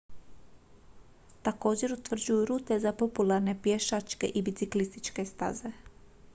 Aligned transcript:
također 1.43 1.93
utvrđuju 1.93 2.45
rute 2.45 2.79
za 2.85 2.93
popularne 3.03 3.59
pješačke 3.63 4.27
i 4.27 4.41
biciklističke 4.41 5.25
staze 5.25 5.71